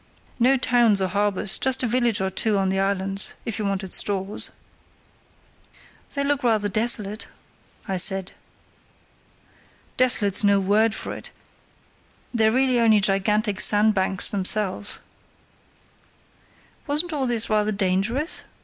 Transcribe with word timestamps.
No 0.39 0.57
towns 0.57 0.99
or 0.99 1.05
harbours, 1.09 1.59
just 1.59 1.83
a 1.83 1.87
village 1.87 2.19
or 2.21 2.31
two 2.31 2.57
on 2.57 2.69
the 2.69 2.79
islands, 2.79 3.35
if 3.45 3.59
you 3.59 3.65
wanted 3.65 3.93
stores." 3.93 4.49
"They 6.15 6.23
look 6.23 6.41
rather 6.41 6.67
desolate," 6.69 7.27
I 7.87 7.97
said. 7.97 8.31
"Desolate's 9.97 10.43
no 10.43 10.59
word 10.59 10.95
for 10.95 11.13
it; 11.13 11.29
they're 12.33 12.51
really 12.51 12.79
only 12.79 12.99
gigantic 12.99 13.61
sandbanks 13.61 14.27
themselves." 14.27 14.97
"Wasn't 16.87 17.13
all 17.13 17.27
this 17.27 17.47
rather 17.47 17.71
dangerous?" 17.71 18.41